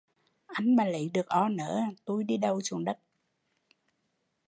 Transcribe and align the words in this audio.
Anh 0.45 0.75
mà 0.75 0.85
lấy 0.85 1.09
được 1.13 1.27
o 1.27 1.49
nớ, 1.49 1.81
tui 2.05 2.23
đi 2.23 2.37
đầu 2.37 2.61
xuống 2.61 2.85
đất 2.85 2.99